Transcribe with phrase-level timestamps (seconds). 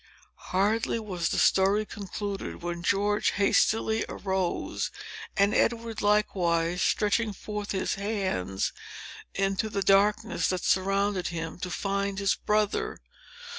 [0.49, 4.89] Hardly was the story concluded, when George hastily arose,
[5.37, 8.73] and Edward likewise, stretching forth his hands
[9.35, 12.97] into the darkness that surrounded him, to find his brother.